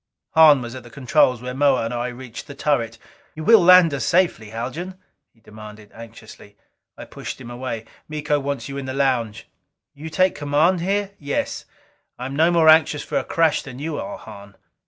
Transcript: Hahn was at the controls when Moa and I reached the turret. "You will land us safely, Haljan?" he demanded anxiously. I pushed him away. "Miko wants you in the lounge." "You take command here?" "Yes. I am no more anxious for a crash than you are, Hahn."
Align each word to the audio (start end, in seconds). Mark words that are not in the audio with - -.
Hahn 0.31 0.63
was 0.63 0.73
at 0.73 0.81
the 0.81 0.89
controls 0.89 1.43
when 1.43 1.59
Moa 1.59 1.85
and 1.85 1.93
I 1.93 2.07
reached 2.07 2.47
the 2.47 2.55
turret. 2.55 2.97
"You 3.35 3.43
will 3.43 3.59
land 3.61 3.93
us 3.93 4.03
safely, 4.03 4.49
Haljan?" 4.49 4.97
he 5.31 5.41
demanded 5.41 5.91
anxiously. 5.93 6.57
I 6.97 7.05
pushed 7.05 7.39
him 7.39 7.51
away. 7.51 7.85
"Miko 8.09 8.39
wants 8.39 8.67
you 8.67 8.77
in 8.79 8.85
the 8.85 8.95
lounge." 8.95 9.47
"You 9.93 10.09
take 10.09 10.33
command 10.33 10.81
here?" 10.81 11.11
"Yes. 11.19 11.65
I 12.17 12.25
am 12.25 12.35
no 12.35 12.49
more 12.49 12.67
anxious 12.67 13.03
for 13.03 13.19
a 13.19 13.23
crash 13.23 13.61
than 13.61 13.77
you 13.77 13.99
are, 13.99 14.17
Hahn." 14.17 14.55